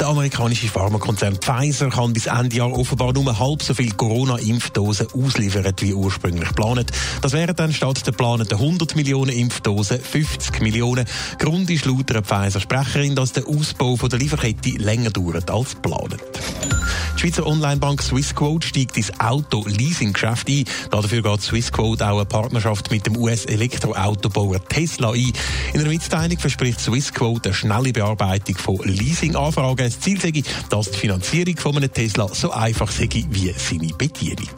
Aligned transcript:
Der 0.00 0.08
amerikanische 0.08 0.66
Pharmakonzern 0.68 1.36
Pfizer 1.36 1.90
kann 1.90 2.14
bis 2.14 2.24
Ende 2.24 2.56
Jahr 2.56 2.72
offenbar 2.72 3.12
nur 3.12 3.38
halb 3.38 3.62
so 3.62 3.74
viele 3.74 3.94
Corona-Impfdosen 3.94 5.08
ausliefern 5.12 5.74
wie 5.80 5.92
ursprünglich 5.92 6.48
geplant. 6.48 6.90
Das 7.20 7.34
wären 7.34 7.54
dann 7.54 7.70
statt 7.70 8.06
der 8.06 8.12
geplanten 8.14 8.50
100 8.50 8.96
Millionen 8.96 9.30
Impfdosen 9.30 10.00
50 10.00 10.62
Millionen. 10.62 11.04
Grund 11.38 11.68
ist 11.68 11.84
laut 11.84 12.10
einer 12.10 12.22
Pfizer-Sprecherin, 12.22 13.14
dass 13.14 13.34
der 13.34 13.46
Ausbau 13.46 13.96
der 13.96 14.18
Lieferkette 14.18 14.70
länger 14.70 15.10
dauert 15.10 15.50
als 15.50 15.74
geplant. 15.74 16.16
Die 17.20 17.26
Schweizer 17.26 17.46
Onlinebank 17.46 18.00
Swissquote 18.00 18.66
steigt 18.66 18.96
ins 18.96 19.12
Auto-Leasing-Geschäft 19.20 20.48
ein. 20.48 20.64
Dafür 20.90 21.20
geht 21.20 21.42
Swissquote 21.42 22.08
auch 22.08 22.16
eine 22.16 22.24
Partnerschaft 22.24 22.90
mit 22.90 23.04
dem 23.04 23.14
US-Elektroautobauer 23.18 24.64
Tesla 24.64 25.10
ein. 25.10 25.30
In 25.74 25.80
einer 25.80 25.90
Mitteilung 25.90 26.38
verspricht 26.38 26.80
Swissquote 26.80 27.50
eine 27.50 27.54
schnelle 27.54 27.92
Bearbeitung 27.92 28.56
von 28.56 28.78
Leasing-Anfragen. 28.84 29.84
Das 29.84 30.00
Ziel 30.00 30.18
sei, 30.18 30.32
dass 30.70 30.92
die 30.92 30.98
Finanzierung 30.98 31.58
von 31.58 31.76
einem 31.76 31.92
Tesla 31.92 32.26
so 32.26 32.52
einfach 32.52 32.90
sei 32.90 33.10
wie 33.28 33.52
seine 33.54 33.92
Bedienung. 33.92 34.48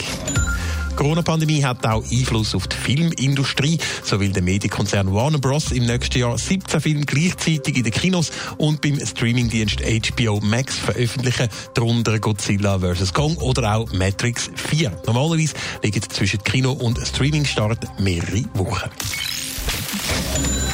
Corona-Pandemie 1.02 1.64
hat 1.64 1.84
auch 1.84 2.04
Einfluss 2.12 2.54
auf 2.54 2.68
die 2.68 2.76
Filmindustrie. 2.76 3.76
So 4.04 4.20
will 4.20 4.30
der 4.30 4.44
Medienkonzern 4.44 5.12
Warner 5.12 5.38
Bros. 5.38 5.72
im 5.72 5.84
nächsten 5.84 6.20
Jahr 6.20 6.38
17 6.38 6.80
Filme 6.80 7.04
gleichzeitig 7.04 7.76
in 7.76 7.82
den 7.82 7.92
Kinos 7.92 8.30
und 8.56 8.80
beim 8.80 9.04
Streamingdienst 9.04 9.80
HBO 9.80 10.38
Max 10.40 10.76
veröffentlichen, 10.76 11.48
darunter 11.74 12.20
Godzilla 12.20 12.78
vs. 12.78 13.12
Kong 13.12 13.36
oder 13.38 13.74
auch 13.74 13.92
Matrix 13.92 14.48
4. 14.54 15.02
Normalerweise 15.04 15.54
liegen 15.82 16.02
zwischen 16.02 16.40
Kino- 16.44 16.70
und 16.70 17.00
Streamingstart 17.04 17.98
mehrere 17.98 18.44
Wochen. 18.54 18.88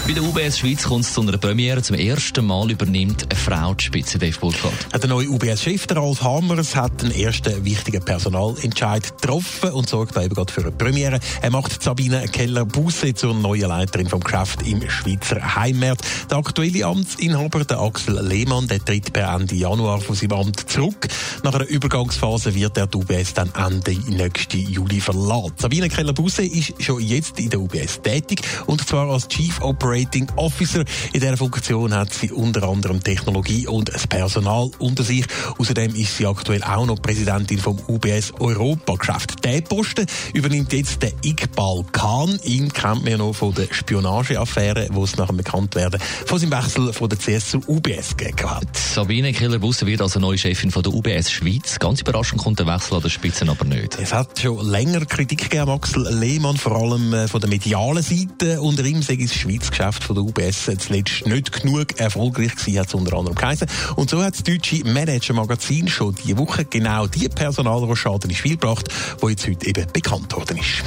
Bei 0.08 0.14
der 0.14 0.22
UBS 0.22 0.60
Schweiz 0.60 0.84
kommt 0.84 1.04
es 1.04 1.12
zu 1.12 1.20
einer 1.20 1.36
Premiere. 1.36 1.82
Zum 1.82 1.94
ersten 1.94 2.46
Mal 2.46 2.70
übernimmt 2.70 3.24
eine 3.24 3.38
Frau 3.38 3.74
die 3.74 3.84
Spitze, 3.84 4.18
Dave 4.18 4.38
Burkhardt. 4.40 5.02
Der 5.02 5.06
neue 5.06 5.28
UBS-Chef, 5.28 5.84
Ralf 5.90 6.22
Hammers, 6.22 6.74
hat 6.74 7.02
den 7.02 7.10
ersten 7.10 7.62
wichtigen 7.62 8.02
Personalentscheid 8.02 9.20
getroffen 9.20 9.72
und 9.72 9.86
sorgt 9.86 10.16
eben 10.16 10.34
gerade 10.34 10.50
für 10.50 10.62
eine 10.62 10.70
Premiere. 10.70 11.20
Er 11.42 11.50
macht 11.50 11.82
Sabine 11.82 12.26
Keller-Busse 12.26 13.12
zur 13.12 13.34
neuen 13.34 13.68
Leiterin 13.68 14.08
vom 14.08 14.20
Geschäft 14.20 14.66
im 14.66 14.80
Schweizer 14.88 15.56
Heimmarkt. 15.56 16.02
Der 16.30 16.38
aktuelle 16.38 16.86
Amtsinhaber, 16.86 17.66
der 17.66 17.78
Axel 17.78 18.18
Lehmann, 18.26 18.66
der 18.66 18.82
tritt 18.82 19.12
per 19.12 19.34
Ende 19.34 19.56
Januar 19.56 20.00
von 20.00 20.16
seinem 20.16 20.32
Amt 20.32 20.70
zurück. 20.70 21.06
Nach 21.42 21.52
einer 21.52 21.68
Übergangsphase 21.68 22.54
wird 22.54 22.78
er 22.78 22.86
die 22.86 22.96
UBS 22.96 23.34
dann 23.34 23.52
Ende 23.54 23.94
nächsten 24.08 24.58
Juli 24.58 25.02
verlassen. 25.02 25.52
Sabine 25.58 25.90
Keller-Busse 25.90 26.46
ist 26.46 26.82
schon 26.82 27.02
jetzt 27.02 27.38
in 27.38 27.50
der 27.50 27.60
UBS 27.60 28.00
tätig 28.00 28.40
und 28.64 28.88
zwar 28.88 29.10
als 29.10 29.28
Chief 29.28 29.60
Operating 29.98 30.28
Officer. 30.36 30.84
In 31.12 31.20
dieser 31.20 31.36
Funktion 31.36 31.92
hat 31.92 32.14
sie 32.14 32.30
unter 32.30 32.62
anderem 32.68 33.02
Technologie 33.02 33.66
und 33.66 33.92
das 33.92 34.06
Personal 34.06 34.70
unter 34.78 35.02
sich. 35.02 35.26
Außerdem 35.58 35.92
ist 35.96 36.16
sie 36.16 36.26
aktuell 36.26 36.62
auch 36.62 36.86
noch 36.86 37.02
Präsidentin 37.02 37.58
vom 37.58 37.80
UBS 37.88 38.32
Europa-Geschäft. 38.38 39.44
Der 39.44 39.60
Posten 39.62 40.06
übernimmt 40.34 40.72
jetzt 40.72 41.02
der 41.02 41.12
Iqbal 41.24 41.84
Khan. 41.90 42.38
Ihn 42.44 42.72
kennt 42.72 43.02
man 43.02 43.10
ja 43.10 43.18
noch 43.18 43.32
von 43.32 43.52
der 43.54 43.66
Spionageaffäre, 43.72 44.88
wo 44.92 45.02
es 45.02 45.16
nach 45.16 45.26
dem 45.26 45.38
Bekanntwerden 45.38 46.00
von 46.26 46.38
seinem 46.38 46.52
Wechsel 46.52 46.92
von 46.92 47.08
der 47.08 47.18
CS 47.18 47.50
zur 47.50 47.68
UBS 47.68 48.16
gegeben 48.16 48.50
hat. 48.50 48.76
Sabine 48.76 49.32
Keller-Busse 49.32 49.84
wird 49.86 50.00
also 50.00 50.20
neue 50.20 50.38
Chefin 50.38 50.70
von 50.70 50.84
der 50.84 50.94
UBS 50.94 51.32
Schweiz. 51.32 51.80
Ganz 51.80 52.02
überraschend 52.02 52.40
kommt 52.40 52.60
der 52.60 52.66
Wechsel 52.66 52.94
an 52.94 53.02
der 53.02 53.08
Spitze 53.08 53.48
aber 53.48 53.64
nicht. 53.64 53.98
Es 54.00 54.12
hat 54.12 54.38
schon 54.38 54.64
länger 54.64 55.04
Kritik 55.06 55.50
gegeben, 55.50 55.70
Axel 55.70 56.06
Lehmann, 56.08 56.56
vor 56.56 56.76
allem 56.76 57.12
äh, 57.12 57.26
von 57.26 57.40
der 57.40 57.50
medialen 57.50 58.02
Seite. 58.02 58.60
Unter 58.60 58.84
ihm 58.84 59.02
sei 59.02 59.16
das 59.16 59.34
Schweiz 59.34 59.70
Geschäft 59.70 59.87
von 59.92 60.14
der 60.14 60.24
UBS 60.24 60.64
zuletzt 60.78 61.26
nicht 61.26 61.52
genug 61.52 61.98
erfolgreich 61.98 62.54
gewesen, 62.54 62.78
hat 62.80 62.88
es 62.88 62.94
unter 62.94 63.16
anderem 63.16 63.34
geheißen. 63.34 63.68
Und 63.96 64.10
so 64.10 64.22
hat 64.22 64.34
das 64.34 64.42
deutsche 64.42 64.84
Manager-Magazin 64.84 65.88
schon 65.88 66.14
diese 66.14 66.38
Woche 66.38 66.64
genau 66.64 67.06
die 67.06 67.28
Personalrochade 67.28 68.28
ins 68.28 68.38
Spiel 68.38 68.52
gebracht, 68.52 68.88
die 69.22 69.26
jetzt 69.28 69.46
heute 69.46 69.66
eben 69.66 69.86
bekannt 69.92 70.34
worden 70.34 70.58
ist. 70.58 70.84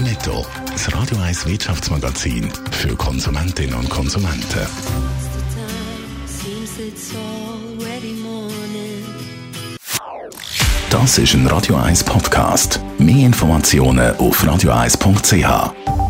Netto. 0.00 0.46
Das 0.72 0.92
Radio 0.94 1.18
1 1.18 1.46
Wirtschaftsmagazin 1.46 2.50
für 2.70 2.96
Konsumentinnen 2.96 3.74
und 3.74 3.90
Konsumenten. 3.90 4.66
Das 10.90 11.18
ist 11.18 11.34
ein 11.34 11.46
Radio 11.46 11.76
1 11.76 12.04
Podcast. 12.04 12.80
Mehr 12.98 13.26
Informationen 13.26 14.16
auf 14.16 14.42
radio1.ch. 14.42 16.09